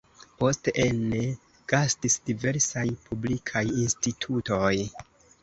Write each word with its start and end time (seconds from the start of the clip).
Poste 0.37 0.71
ene 0.85 1.19
gastis 1.73 2.15
diversaj 2.31 2.87
publikaj 3.05 3.65
institutoj. 3.85 4.75